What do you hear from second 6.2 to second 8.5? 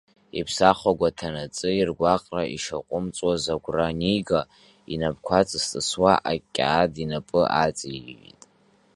акьаад инапы аҵеиҩит.